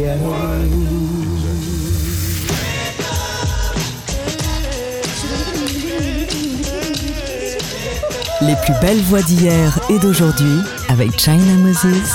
[0.00, 0.06] Les
[8.64, 12.14] plus belles voix d'hier et d'aujourd'hui avec China Moses.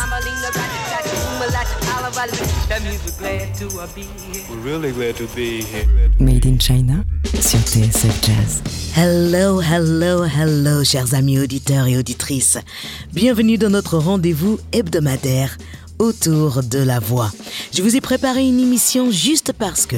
[6.20, 6.94] Made in China
[7.40, 8.64] sur TSF Jazz.
[8.98, 12.58] Hello, hello, hello, chers amis auditeurs et auditrices.
[13.14, 15.58] Bienvenue dans notre rendez-vous hebdomadaire
[16.00, 17.32] autour de la voix.
[17.74, 19.98] Je vous ai préparé une émission juste parce que,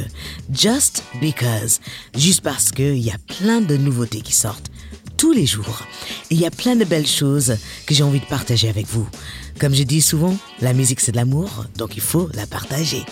[0.54, 1.80] just because,
[2.16, 4.70] juste parce qu'il y a plein de nouveautés qui sortent
[5.18, 5.84] tous les jours.
[6.30, 9.08] Il y a plein de belles choses que j'ai envie de partager avec vous.
[9.60, 13.04] Comme je dis souvent, la musique c'est de l'amour, donc il faut la partager.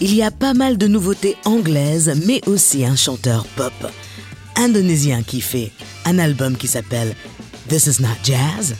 [0.00, 3.72] Il y a pas mal de nouveautés anglaises, mais aussi un chanteur pop
[4.56, 5.72] indonésien qui fait
[6.04, 7.14] un album qui s'appelle
[7.68, 8.74] This Is Not Jazz.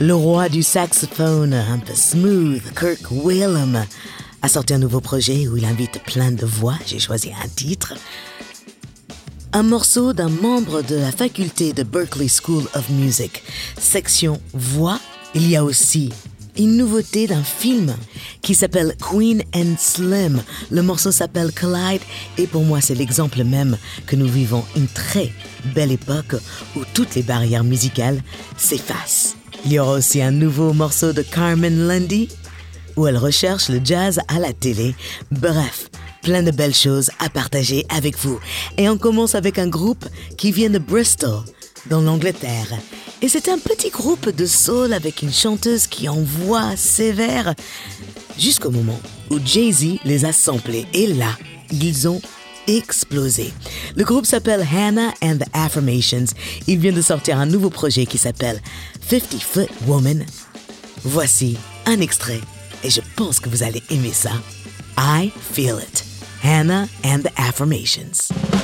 [0.00, 3.84] Le roi du saxophone un peu smooth, Kirk Whalum,
[4.42, 6.74] a sorti un nouveau projet où il invite plein de voix.
[6.86, 7.94] J'ai choisi un titre
[9.54, 13.42] un morceau d'un membre de la faculté de Berklee School of Music,
[13.78, 14.98] section voix.
[15.34, 16.10] Il y a aussi
[16.56, 17.94] une nouveauté d'un film
[18.40, 20.42] qui s'appelle Queen and Slim.
[20.70, 22.00] Le morceau s'appelle Collide
[22.38, 23.76] et pour moi c'est l'exemple même
[24.06, 25.30] que nous vivons une très
[25.74, 26.34] belle époque
[26.76, 28.22] où toutes les barrières musicales
[28.56, 29.36] s'effacent.
[29.64, 32.28] Il y aura aussi un nouveau morceau de Carmen Lundy
[32.96, 34.94] où elle recherche le jazz à la télé.
[35.30, 35.88] Bref,
[36.22, 38.40] plein de belles choses à partager avec vous.
[38.76, 40.04] Et on commence avec un groupe
[40.36, 41.42] qui vient de Bristol,
[41.86, 42.68] dans l'Angleterre.
[43.22, 47.54] Et c'est un petit groupe de soul avec une chanteuse qui envoie sévère
[48.38, 50.86] jusqu'au moment où Jay-Z les a samplés.
[50.92, 51.38] Et là,
[51.70, 52.20] ils ont
[52.66, 53.52] explosé.
[53.96, 56.26] Le groupe s'appelle Hannah and the Affirmations.
[56.66, 58.60] Il vient de sortir un nouveau projet qui s'appelle
[59.08, 60.24] 50 Foot Woman.
[61.04, 62.40] Voici un extrait
[62.84, 64.32] et je pense que vous allez aimer ça.
[64.98, 66.04] I Feel It.
[66.42, 68.61] Hannah and the Affirmations.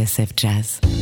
[0.00, 0.99] TSF Jazz.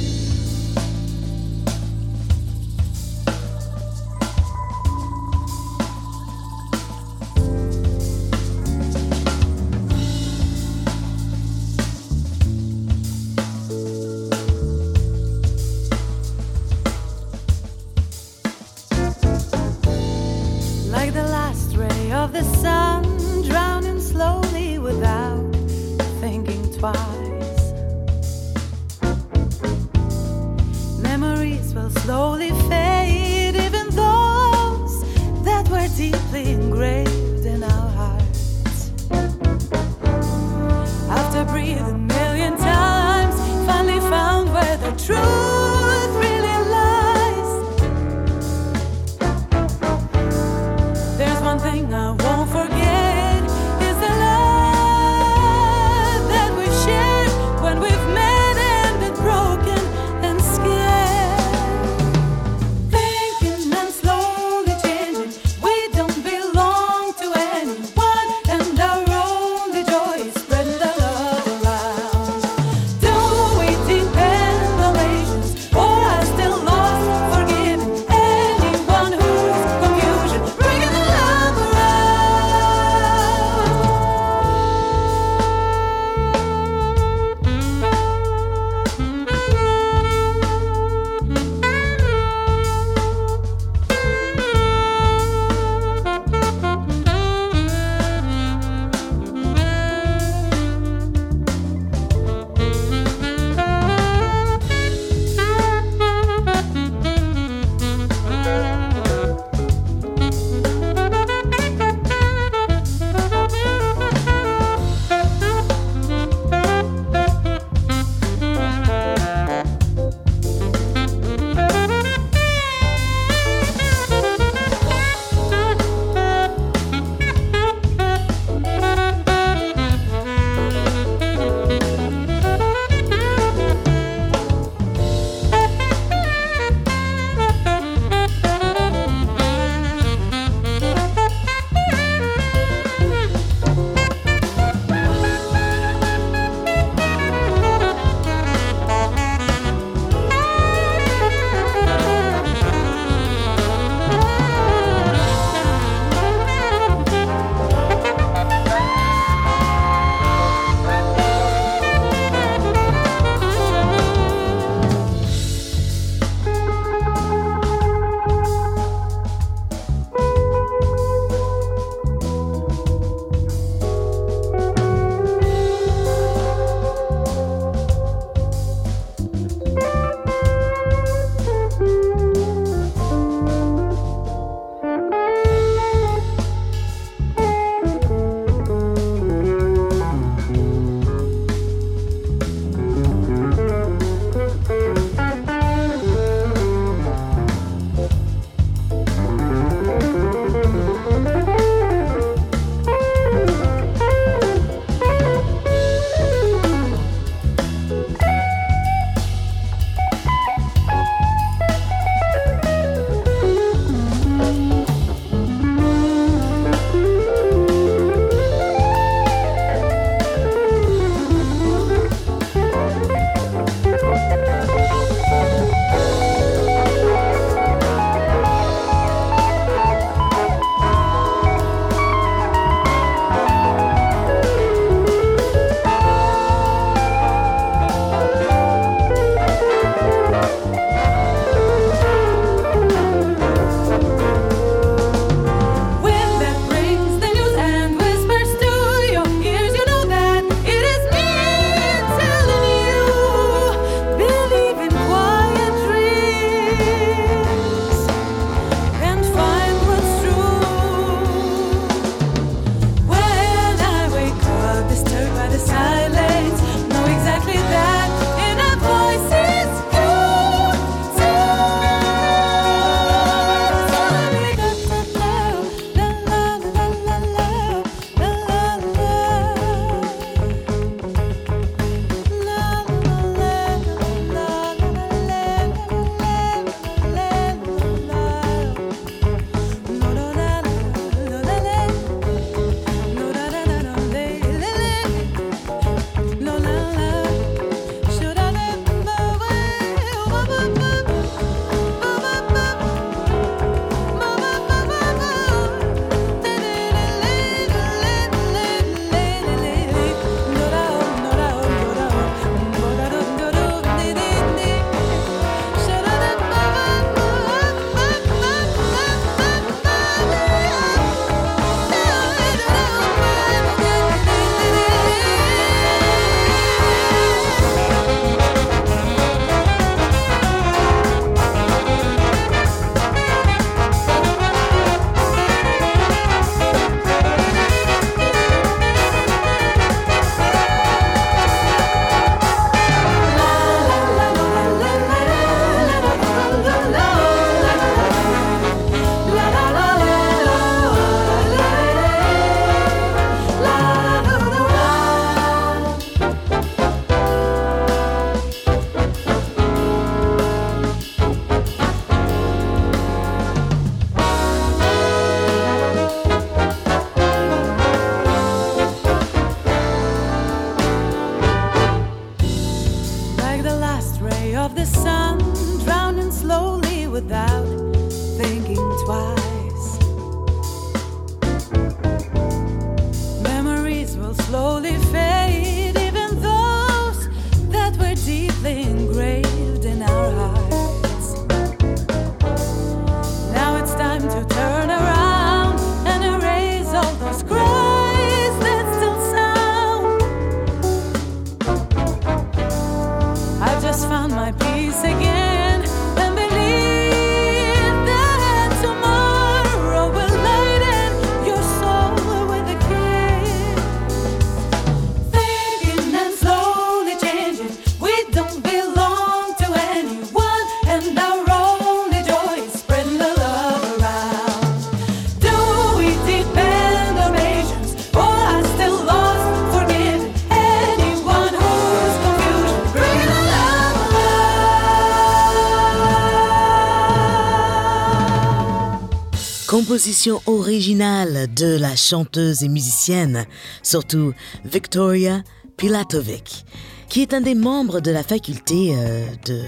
[440.46, 443.46] Originale de la chanteuse et musicienne,
[443.82, 444.32] surtout
[444.64, 445.42] Victoria
[445.76, 446.64] Pilatovic,
[447.08, 449.60] qui est un des membres de la faculté euh, de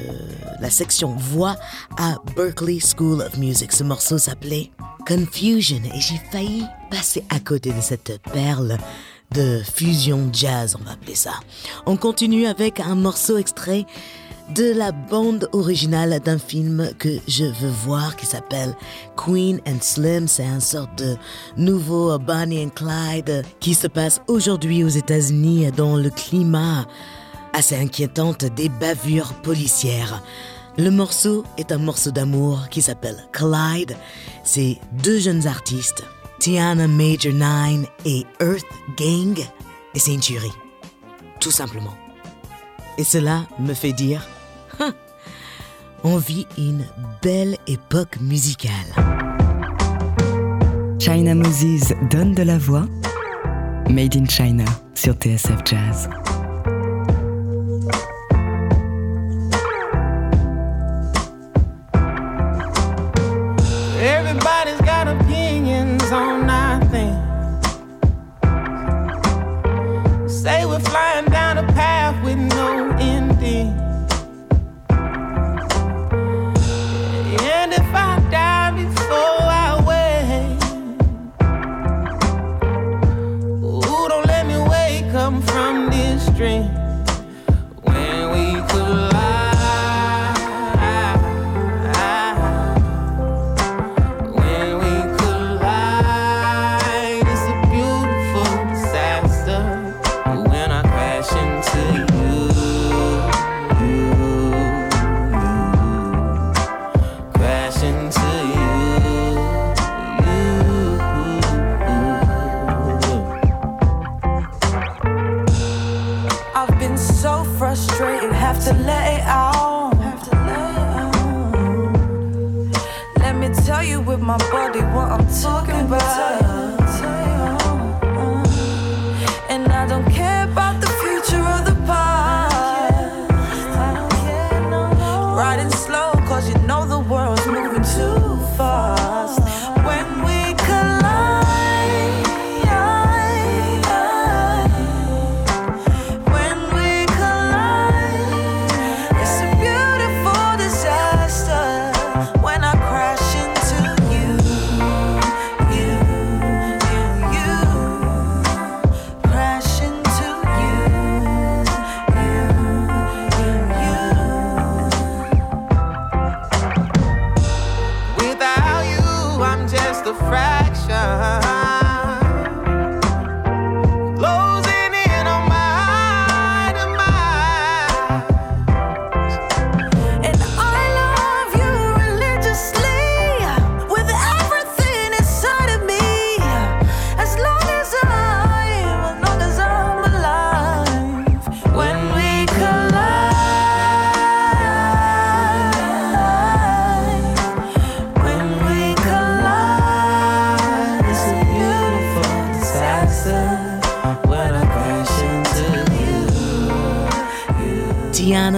[0.60, 1.56] la section voix
[1.98, 3.72] à Berklee School of Music.
[3.72, 4.70] Ce morceau s'appelait
[5.04, 8.78] Confusion et j'ai failli passer à côté de cette perle
[9.34, 11.32] de fusion jazz, on va appeler ça.
[11.86, 13.84] On continue avec un morceau extrait
[14.54, 18.74] de la bande originale d'un film que je veux voir qui s'appelle
[19.16, 20.26] Queen and Slim.
[20.26, 21.16] C'est un sorte de
[21.56, 26.86] nouveau Bonnie and Clyde qui se passe aujourd'hui aux États-Unis dans le climat
[27.52, 30.22] assez inquiétant des bavures policières.
[30.78, 33.96] Le morceau est un morceau d'amour qui s'appelle Clyde.
[34.44, 36.02] C'est deux jeunes artistes,
[36.38, 38.64] Tiana Major 9 et Earth
[38.96, 39.38] Gang,
[39.94, 40.52] et c'est une tuerie.
[41.40, 41.94] Tout simplement.
[42.98, 44.26] Et cela me fait dire
[46.04, 46.86] on vit une
[47.22, 48.72] belle époque musicale.
[50.98, 52.86] China Moses donne de la voix.
[53.88, 56.08] Made in China sur TSF Jazz.
[64.00, 67.16] Everybody's got opinions on nothing.
[70.28, 71.29] Say we're flying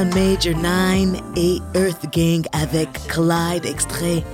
[0.04, 4.24] Major 9 et Earth Gang avec Clyde, extrait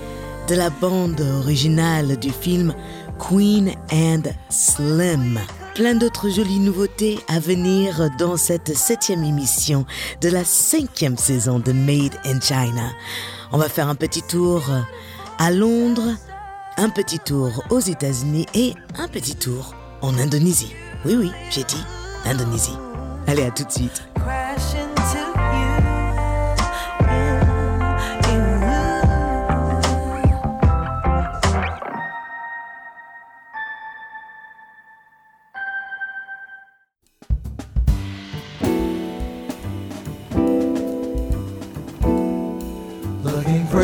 [0.48, 2.74] de la bande originale du film
[3.18, 5.38] Queen and Slim.
[5.74, 9.84] Plein d'autres jolies nouveautés à venir dans cette septième émission
[10.20, 12.90] de la cinquième saison de Made in China.
[13.52, 14.64] On va faire un petit tour
[15.38, 16.14] à Londres,
[16.78, 20.72] un petit tour aux États-Unis et un petit tour en Indonésie.
[21.04, 21.84] Oui, oui, j'ai dit
[22.24, 22.76] Indonésie.
[23.26, 24.02] Allez, à tout de suite.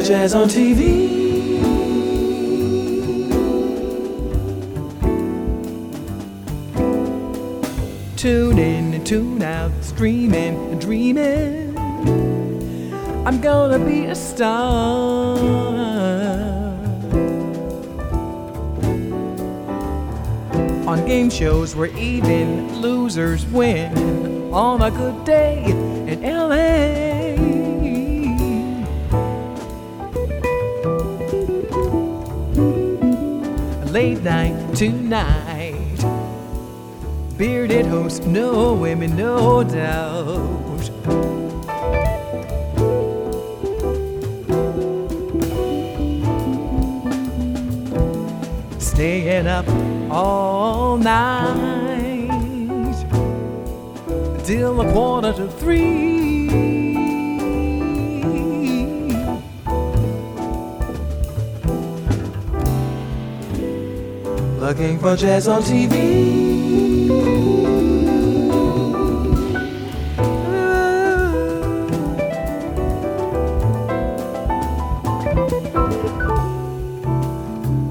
[0.04, 1.24] Jazz on TV.
[8.14, 11.78] Tune in and tune out, streaming and dreaming.
[13.26, 15.38] I'm gonna be a star.
[20.86, 24.52] On game shows where even losers win.
[24.52, 27.13] On a good day in LA.
[33.94, 36.04] Late night tonight.
[37.38, 40.82] Bearded host, no women, no doubt.
[48.80, 49.68] Staying up
[50.10, 52.26] all night
[54.44, 56.23] till a quarter to three.
[64.64, 67.10] Looking for jazz on TV.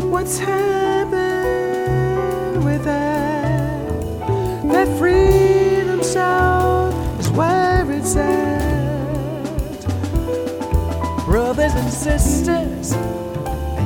[0.10, 1.14] What's happened
[2.66, 3.88] with that?
[4.72, 9.86] That freedom sound is where it's at.
[11.26, 12.94] Brothers and sisters,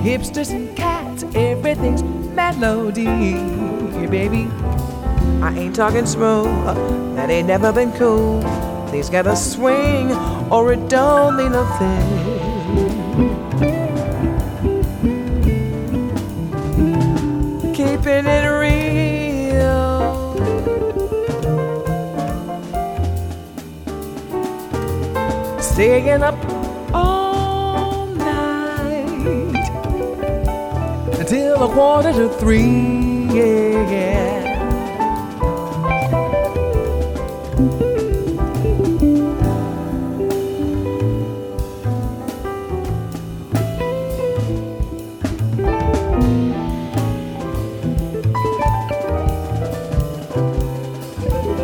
[0.06, 3.06] hipsters and cats, everything's melody,
[4.08, 4.48] baby.
[5.42, 6.46] I ain't talking smooth,
[7.16, 8.42] that ain't never been cool.
[8.92, 10.12] These got a swing
[10.52, 12.04] or it don't mean nothing.
[17.74, 18.78] Keeping it real.
[25.60, 26.47] Staying up
[31.58, 33.28] until a quarter to three.
[33.34, 34.44] Yeah, yeah.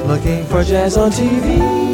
[0.08, 1.93] Looking for jazz on TV.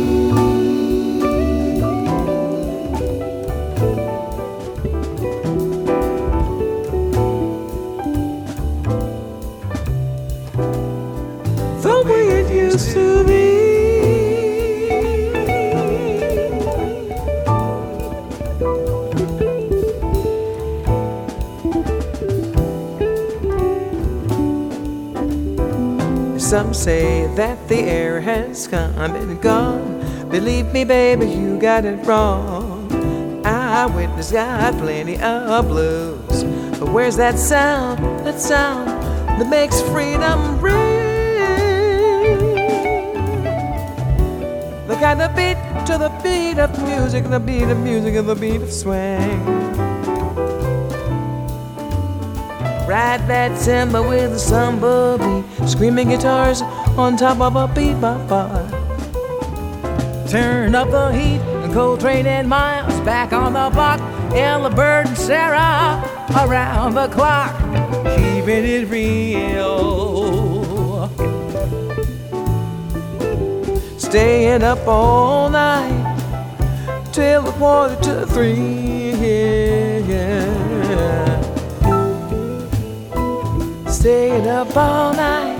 [26.80, 30.00] Say that the air has come and gone.
[30.30, 32.90] Believe me, baby, you got it wrong.
[33.46, 36.46] Eyewitness got plenty of blues.
[36.80, 40.76] But where's that sound, that sound that makes freedom ring?
[44.88, 48.36] The kind of beat to the beat of music, the beat of music, and the
[48.36, 49.46] beat of swing.
[52.88, 56.62] Ride that samba with a samba beat, screaming guitars
[56.98, 58.70] on top of a bebop bar.
[60.28, 64.00] Turn up the heat, and Coltrane and Miles back on the block,
[64.34, 66.04] Ella Bird and Sarah
[66.38, 67.56] around the clock,
[68.16, 69.80] keeping it real.
[73.98, 76.16] Staying up all night
[77.12, 78.79] till a quarter to three.
[84.10, 85.60] Staying up all night,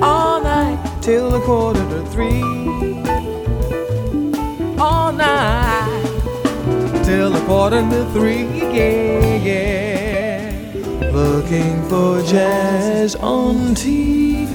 [0.00, 2.42] all night till a quarter to three.
[4.78, 8.46] All night till a quarter to three.
[8.72, 11.10] Yeah, yeah.
[11.12, 14.54] Looking for jazz on TV.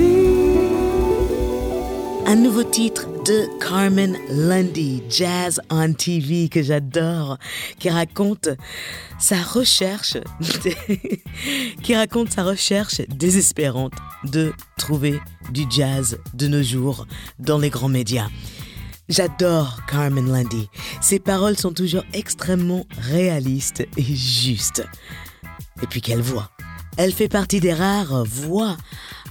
[2.26, 7.38] Un nouveau titre de Carmen Lundy, Jazz on TV, que j'adore,
[7.80, 8.50] qui raconte
[9.20, 10.18] sa recherche,
[11.84, 13.94] qui raconte sa recherche désespérante
[14.26, 15.20] de trouver
[15.52, 17.08] du jazz de nos jours
[17.40, 18.28] dans les grands médias.
[19.08, 20.70] J'adore Carmen Lundy.
[21.02, 24.84] Ses paroles sont toujours extrêmement réalistes et justes.
[25.82, 26.50] Et puis quelle voix
[26.98, 28.78] Elle fait partie des rares voix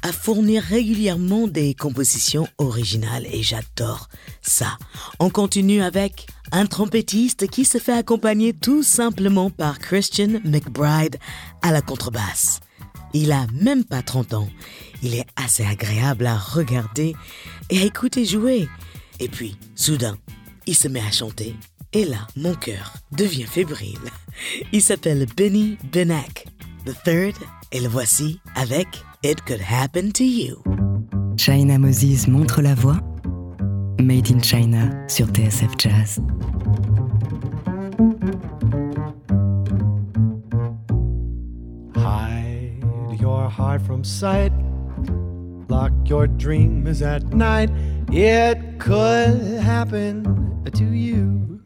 [0.03, 4.09] à fournir régulièrement des compositions originales et j'adore
[4.43, 4.79] ça.
[5.21, 11.19] On continue avec un trompettiste qui se fait accompagner tout simplement par Christian McBride
[11.63, 12.61] à la contrebasse.
[13.15, 14.49] Il a même pas 30 ans.
[15.03, 17.15] Il est assez agréable à regarder
[17.71, 18.69] et à écouter jouer.
[19.21, 20.17] Et puis, soudain,
[20.67, 21.55] il se met à chanter.
[21.93, 23.99] Et là, mon cœur devient fébrile.
[24.73, 26.47] Il s'appelle Benny Benek,
[26.85, 27.35] the third,
[27.73, 28.87] et le voici avec
[29.23, 30.63] It Could Happen to You.
[31.37, 33.01] China Moses montre la voie.
[33.99, 36.21] Made in China sur TSF Jazz.
[41.95, 44.53] Hide your heart from sight.
[45.69, 47.71] Lock your dreams at night.
[48.11, 50.25] It could happen
[50.75, 51.61] to you.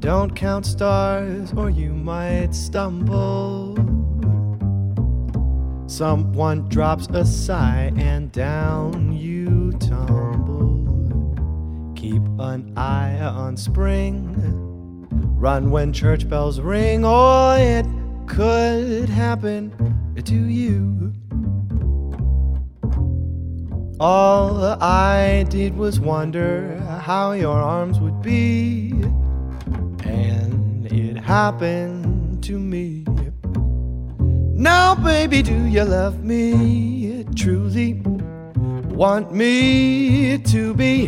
[0.00, 3.76] Don't count stars or you might stumble.
[5.86, 10.86] Someone drops a sigh and down you tumble.
[11.94, 14.34] Keep an eye on spring.
[15.38, 17.84] Run when church bells ring, or it
[18.26, 19.70] could happen
[20.24, 21.12] to you.
[24.00, 28.89] All I did was wonder how your arms would be,
[31.30, 33.04] happened to me.
[34.56, 38.02] Now, baby, do you love me truly?
[39.02, 41.06] Want me to be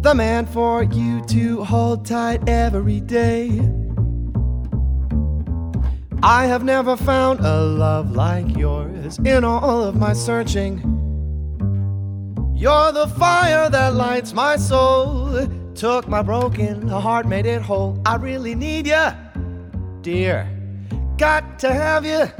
[0.00, 3.60] the man for you to hold tight every day?
[6.24, 10.74] I have never found a love like yours in all of my searching.
[12.56, 15.46] You're the fire that lights my soul.
[15.76, 18.02] Took my broken heart, made it whole.
[18.04, 19.06] I really need you,
[20.06, 20.48] dear.
[21.18, 22.30] Got to have you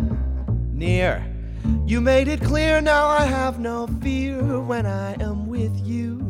[0.73, 1.27] near.
[1.85, 6.21] You made it clear now I have no fear when I am with you.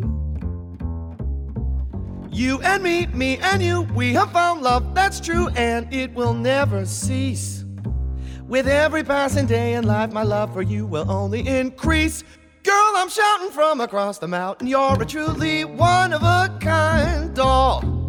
[2.33, 6.33] You and me, me and you, we have found love that's true and it will
[6.33, 7.66] never cease.
[8.49, 12.25] With every passing day in life, my love for you will only increase.
[12.62, 14.68] Girl, I'm shouting from across the mountain.
[14.68, 18.06] You're a truly one of a kind doll.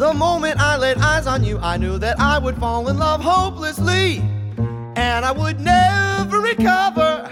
[0.00, 3.20] The moment I laid eyes on you, I knew that I would fall in love
[3.20, 4.20] hopelessly
[4.96, 7.28] and I would never recover.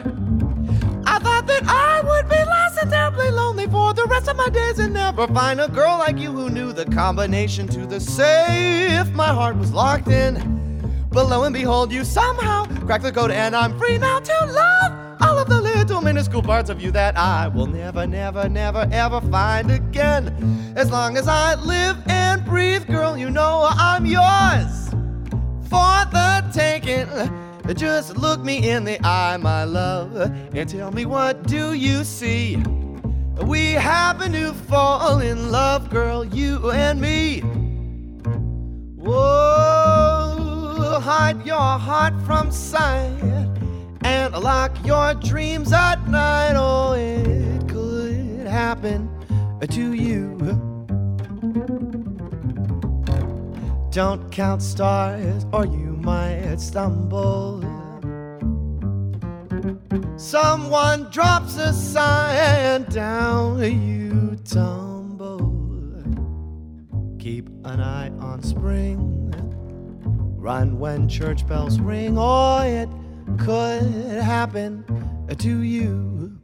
[1.06, 4.50] I thought that I would be lost and terribly lonely for the rest of my
[4.50, 9.00] days and never find a girl like you who knew the combination to the safe.
[9.00, 10.58] If my heart was locked in.
[11.10, 15.08] But lo and behold, you somehow cracked the code, and I'm free now to love
[15.22, 19.22] all of the little minuscule parts of you that I will never, never, never, ever
[19.22, 20.74] find again.
[20.76, 24.88] As long as I live and breathe, girl, you know I'm yours
[25.68, 27.06] for the taking.
[27.76, 32.56] Just look me in the eye, my love, and tell me what do you see?
[33.42, 37.40] We happen to fall in love, girl, you and me.
[38.96, 39.20] Whoa,
[41.02, 43.12] hide your heart from sight
[44.02, 46.54] and lock your dreams at night.
[46.56, 49.10] Oh, it could happen
[49.68, 50.77] to you.
[53.90, 57.64] Don't count stars or you might stumble.
[60.16, 65.38] Someone drops a sign down you tumble.
[67.18, 69.14] Keep an eye on spring.
[70.36, 72.88] Run when church bells ring, or it
[73.38, 73.82] could
[74.22, 74.84] happen
[75.36, 76.37] to you.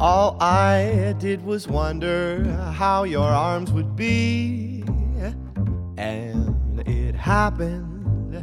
[0.00, 2.42] All I did was wonder
[2.74, 4.82] how your arms would be,
[5.98, 8.34] and it happened,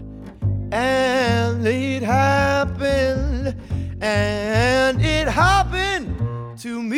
[0.72, 3.56] and it happened,
[4.02, 6.16] and it happened
[6.60, 6.98] to me.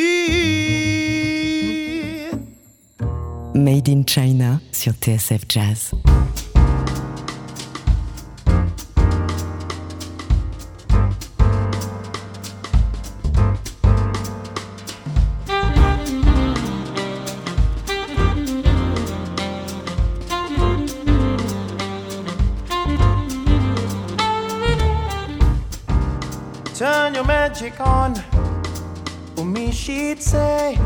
[3.54, 5.94] Made in China sur TSF Jazz.
[27.60, 28.14] Magic on.
[29.36, 30.78] For me, she'd say,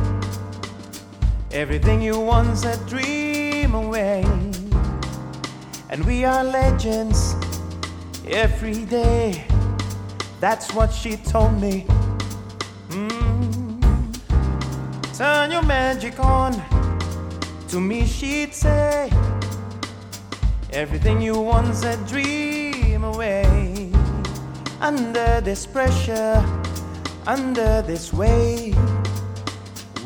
[1.53, 4.25] Everything you want, said dream away.
[5.91, 7.37] And we are legends
[8.27, 9.45] every day.
[10.41, 11.87] That's what she told me.
[12.89, 14.19] Mm.
[15.17, 16.55] Turn your magic on.
[17.69, 19.13] To me, she'd say,
[20.73, 23.93] Everything you want, said dream away.
[24.81, 26.45] Under this pressure,
[27.27, 28.75] under this weight,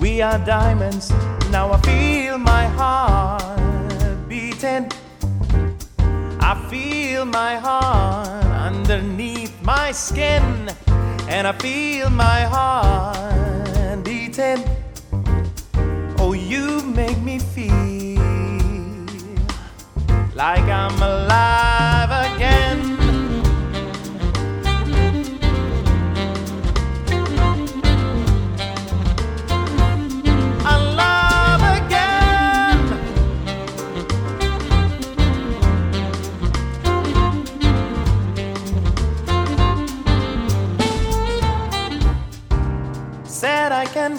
[0.01, 1.11] we are diamonds.
[1.51, 4.91] Now I feel my heart beating.
[6.41, 10.71] I feel my heart underneath my skin,
[11.29, 14.63] and I feel my heart beating.
[16.19, 18.23] Oh, you make me feel
[20.35, 21.68] like I'm alive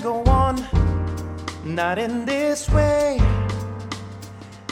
[0.02, 0.66] go on,
[1.66, 3.20] not in this way.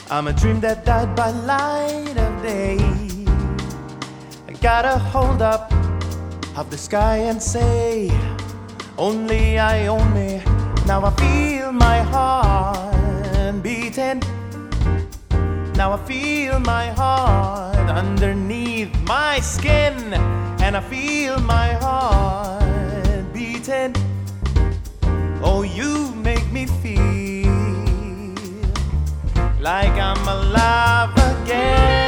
[0.10, 2.78] I'm a dream that died by light of day.
[4.48, 5.72] I gotta hold up
[6.56, 8.10] of the sky and say,
[8.98, 10.42] Only I own me.
[10.86, 14.22] Now I feel my heart beating.
[15.76, 20.14] Now I feel my heart underneath my skin,
[20.64, 23.94] and I feel my heart beating.
[25.44, 26.98] Oh, you make me feel
[29.62, 31.12] like I'm alive
[31.44, 32.07] again.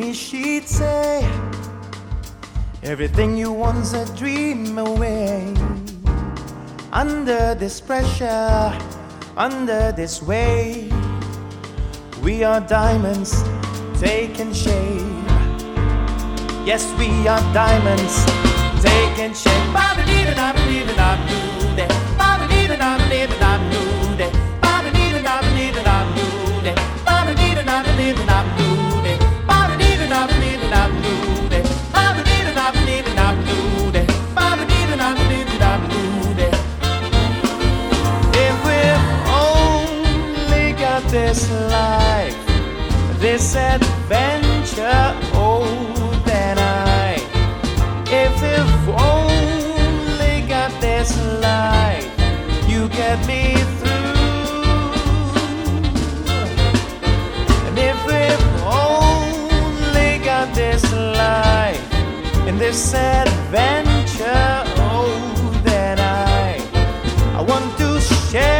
[0.00, 1.20] Umishitse.
[2.82, 5.52] Everything you want's a dream away.
[6.90, 8.72] Under this pressure,
[9.36, 10.90] under this weight,
[12.22, 13.44] we are diamonds
[14.00, 15.04] taking shape.
[16.64, 18.24] Yes, we are diamonds
[18.80, 19.52] taking shape.
[19.74, 20.96] Ba-ba-dee-da-da-ba-dee-da-da-boo-dee.
[20.96, 21.59] Ba-ba-dee-da-da-ba-dee-da-da-boo-dee.
[43.74, 47.14] Adventure, oh, then I.
[48.24, 48.36] If
[48.88, 51.10] only got this
[52.66, 54.10] you get me through.
[57.66, 57.98] And if
[58.64, 60.82] only got this
[62.48, 65.60] and this adventure, oh,
[65.98, 66.60] I,
[67.38, 68.59] I want to share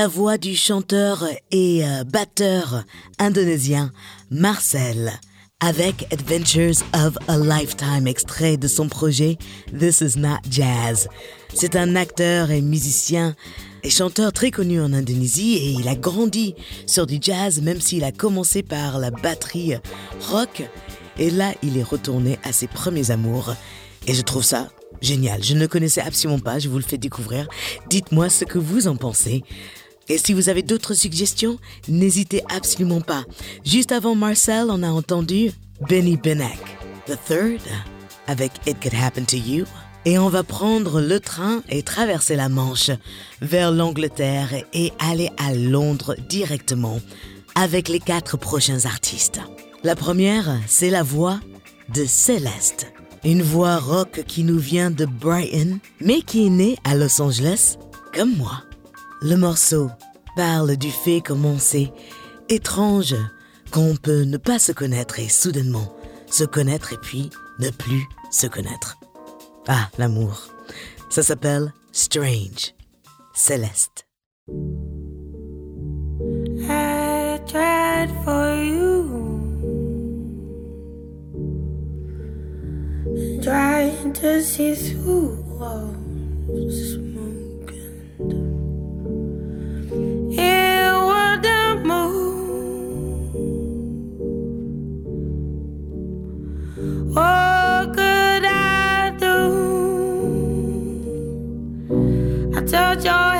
[0.00, 2.84] La voix du chanteur et euh, batteur
[3.18, 3.92] indonésien
[4.30, 5.12] Marcel
[5.60, 9.36] avec Adventures of a Lifetime, extrait de son projet
[9.78, 11.06] This Is Not Jazz.
[11.52, 13.36] C'est un acteur et musicien
[13.82, 16.54] et chanteur très connu en Indonésie et il a grandi
[16.86, 19.74] sur du jazz même s'il a commencé par la batterie
[20.30, 20.62] rock
[21.18, 23.54] et là il est retourné à ses premiers amours
[24.06, 24.70] et je trouve ça
[25.02, 25.42] génial.
[25.42, 27.48] Je ne connaissais absolument pas, je vous le fais découvrir.
[27.88, 29.42] Dites-moi ce que vous en pensez.
[30.10, 33.24] Et si vous avez d'autres suggestions, n'hésitez absolument pas.
[33.64, 35.52] Juste avant Marcel, on a entendu
[35.88, 36.58] Benny Benek,
[37.06, 37.60] The Third,
[38.26, 39.66] avec It Could Happen to You.
[40.04, 42.90] Et on va prendre le train et traverser la Manche
[43.40, 47.00] vers l'Angleterre et aller à Londres directement
[47.54, 49.40] avec les quatre prochains artistes.
[49.84, 51.38] La première, c'est la voix
[51.94, 52.92] de Céleste.
[53.22, 57.76] Une voix rock qui nous vient de Brighton, mais qui est née à Los Angeles,
[58.12, 58.64] comme moi.
[59.22, 59.90] Le morceau
[60.36, 61.92] parle du fait comment c'est
[62.48, 63.14] étrange
[63.70, 65.94] qu'on peut ne pas se connaître et soudainement
[66.30, 68.98] se connaître et puis ne plus se connaître.
[69.68, 70.48] Ah, l'amour.
[71.10, 72.74] Ça s'appelle Strange.
[73.34, 74.06] Céleste.
[91.84, 92.30] Move.
[97.14, 99.36] What could I do?
[102.56, 103.39] I touch your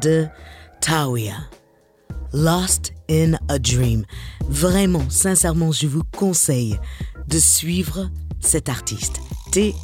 [0.00, 0.26] de
[0.80, 1.36] Tawia.
[2.32, 4.04] Lost in a Dream.
[4.48, 6.78] Vraiment, sincèrement, je vous conseille
[7.26, 8.10] de suivre
[8.40, 9.20] cet artiste.
[9.52, 9.78] T-A-W-I-A-H.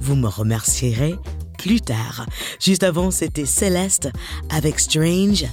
[0.00, 1.16] Vous me remercierez
[1.58, 2.26] plus tard.
[2.60, 4.10] Juste avant, c'était Céleste
[4.50, 5.46] avec Strange.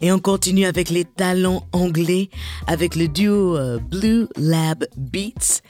[0.00, 2.30] Et on continue avec les talents anglais,
[2.68, 5.60] avec le duo euh, Blue Lab Beats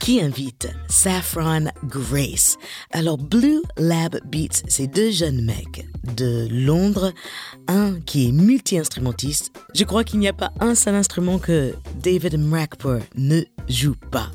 [0.00, 0.68] qui invite?
[0.88, 2.56] Saffron Grace.
[2.90, 5.86] Alors Blue Lab Beats, c'est deux jeunes mecs
[6.16, 7.12] de Londres,
[7.68, 9.52] un qui est multi-instrumentiste.
[9.74, 14.30] Je crois qu'il n'y a pas un seul instrument que David Mrakpur ne joue pas.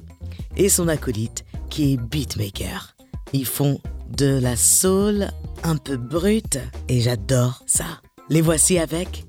[0.57, 2.95] Et son acolyte qui est beatmaker.
[3.33, 3.79] Ils font
[4.17, 5.29] de la soul
[5.63, 8.01] un peu brute et j'adore ça.
[8.29, 9.25] Les voici avec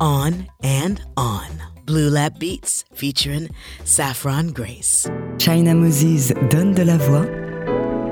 [0.00, 0.32] On
[0.64, 1.71] and On.
[1.84, 3.50] Blue Lab Beats featuring
[3.84, 5.08] Saffron Grace.
[5.38, 7.26] China Moses donne de la voix.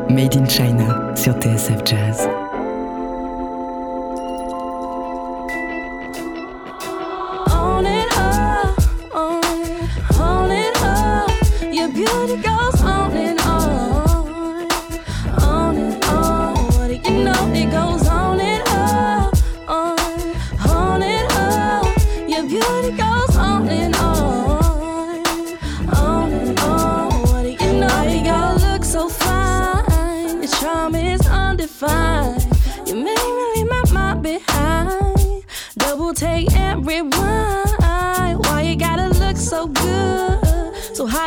[0.08, 2.26] Made in China sur TSF Jazz.
[7.52, 8.74] On and on,
[9.12, 9.40] on,
[10.20, 11.72] on and on.
[11.72, 12.79] Your beauty goes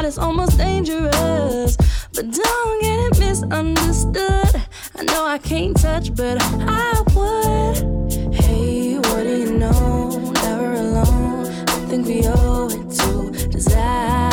[0.04, 1.78] Hot it's almost dangerous.
[2.14, 4.62] But don't get it misunderstood.
[4.96, 8.34] I know I can't touch, but I would.
[8.34, 10.10] Hey, what do you know?
[10.44, 11.46] Never alone.
[11.46, 14.30] I think we owe it to desire.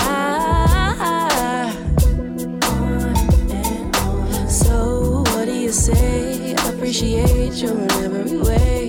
[4.48, 6.56] So what do you say?
[6.56, 8.79] I appreciate you in every way.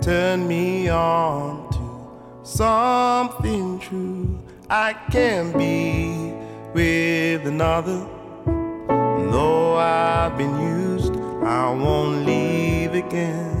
[0.00, 4.38] Turn me on to something true.
[4.70, 6.32] I can be
[6.72, 8.06] with another.
[8.46, 13.60] Though I've been used, I won't leave again.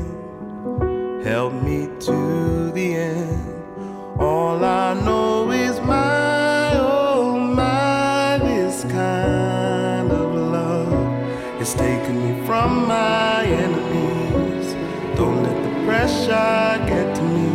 [1.22, 3.62] Help me to the end.
[4.18, 5.59] All I know is
[16.30, 17.50] pressure get to me.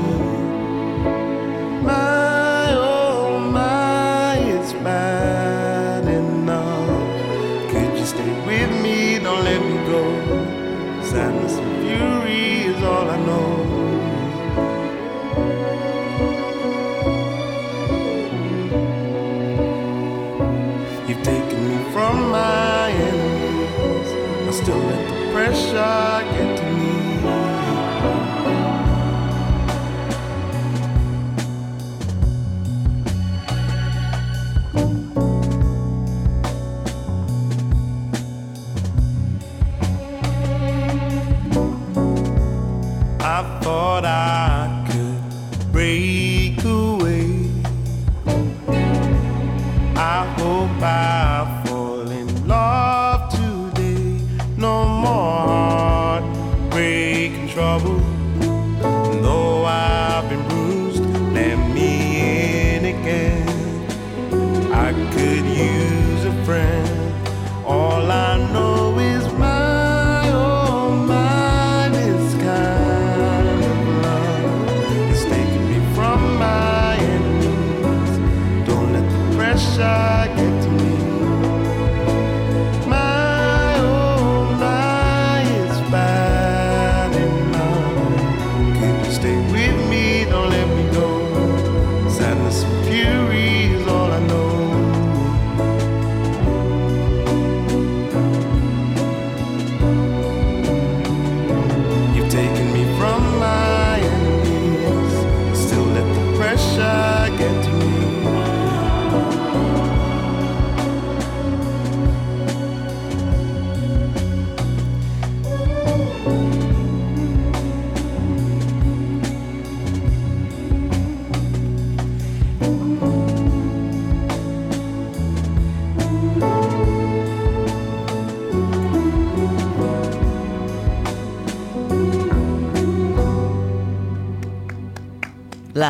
[1.82, 7.72] My, oh my, it's bad enough.
[7.72, 9.20] Could you stay with me?
[9.20, 10.04] Don't let me go.
[11.04, 13.52] Sadness and fury is all I know.
[21.08, 24.10] You've taken me from my enemies.
[24.50, 26.35] I still let the pressure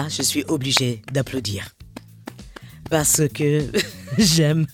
[0.09, 1.69] Je suis obligée d'applaudir.
[2.89, 3.63] Parce que
[4.17, 4.67] j'aime,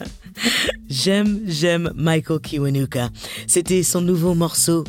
[0.89, 3.09] j'aime, j'aime Michael Kiwanuka.
[3.47, 4.83] C'était son nouveau morceau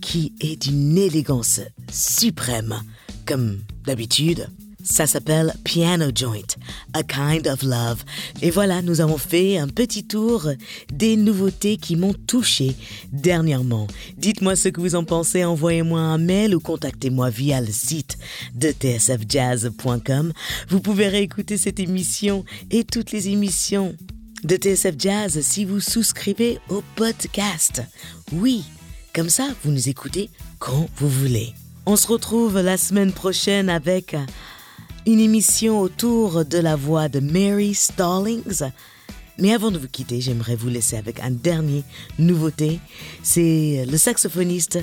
[0.00, 1.60] qui est d'une élégance
[1.90, 2.80] suprême.
[3.26, 4.48] Comme d'habitude,
[4.84, 6.56] ça s'appelle Piano Joint,
[6.92, 8.04] A Kind of Love.
[8.42, 10.48] Et voilà, nous avons fait un petit tour
[10.92, 12.76] des nouveautés qui m'ont touché
[13.12, 13.86] dernièrement.
[14.18, 18.18] Dites-moi ce que vous en pensez, envoyez-moi un mail ou contactez-moi via le site
[18.54, 20.32] de tsfjazz.com.
[20.68, 23.96] Vous pouvez réécouter cette émission et toutes les émissions
[24.44, 27.82] de TSF Jazz si vous souscrivez au podcast.
[28.32, 28.64] Oui,
[29.14, 30.28] comme ça, vous nous écoutez
[30.58, 31.54] quand vous voulez.
[31.86, 34.16] On se retrouve la semaine prochaine avec
[35.06, 38.62] une émission autour de la voix de Mary Stallings.
[39.38, 41.82] Mais avant de vous quitter, j'aimerais vous laisser avec un dernier
[42.18, 42.80] nouveauté.
[43.22, 44.78] C'est le saxophoniste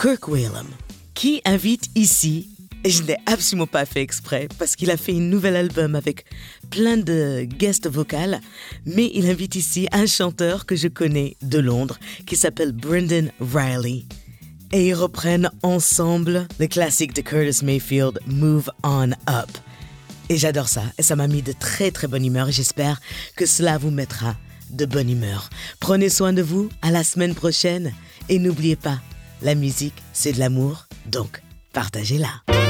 [0.00, 0.66] Kirk Whalum
[1.14, 2.50] qui invite ici,
[2.84, 6.26] et je n'ai absolument pas fait exprès, parce qu'il a fait une nouvel album avec
[6.70, 8.40] plein de guests vocales,
[8.84, 14.04] mais il invite ici un chanteur que je connais de Londres qui s'appelle Brendan Riley.
[14.72, 19.50] Et ils reprennent ensemble le classique de Curtis Mayfield, Move On Up.
[20.28, 23.00] Et j'adore ça, et ça m'a mis de très très bonne humeur, et j'espère
[23.36, 24.34] que cela vous mettra
[24.70, 25.50] de bonne humeur.
[25.78, 27.92] Prenez soin de vous, à la semaine prochaine,
[28.28, 28.98] et n'oubliez pas,
[29.42, 31.42] la musique, c'est de l'amour, donc
[31.72, 32.65] partagez-la.